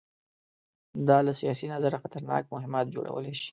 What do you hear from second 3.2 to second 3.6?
شي.